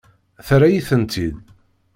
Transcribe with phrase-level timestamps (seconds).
[0.47, 1.35] Terra-yi-tent-id.